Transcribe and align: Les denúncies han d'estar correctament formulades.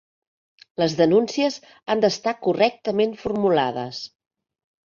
Les 0.81 0.95
denúncies 1.01 1.59
han 1.95 2.03
d'estar 2.05 2.35
correctament 2.47 3.15
formulades. 3.27 4.01